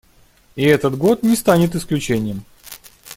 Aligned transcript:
И 0.55 0.63
этот 0.63 0.97
год 0.97 1.21
не 1.21 1.35
станет 1.35 1.75
исключением. 1.75 2.43